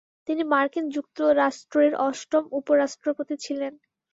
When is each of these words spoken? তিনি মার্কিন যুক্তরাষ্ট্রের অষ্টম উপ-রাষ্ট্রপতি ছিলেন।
তিনি 0.27 0.43
মার্কিন 0.51 0.85
যুক্তরাষ্ট্রের 0.95 1.93
অষ্টম 2.07 2.43
উপ-রাষ্ট্রপতি 2.57 3.35
ছিলেন। 3.45 3.73